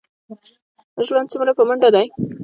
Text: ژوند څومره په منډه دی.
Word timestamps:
ژوند 1.05 1.27
څومره 1.31 1.51
په 1.57 1.63
منډه 1.67 1.89
دی. 1.95 2.07